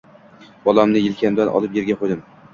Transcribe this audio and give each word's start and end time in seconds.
Bolamni 0.63 1.03
yelkamdan 1.03 1.53
olib 1.61 1.79
yerga 1.79 1.99
qoʻydim 2.03 2.27